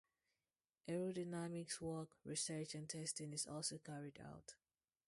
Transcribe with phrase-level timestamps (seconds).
[0.89, 4.55] Aerodynamics work, research and testing is also carried out.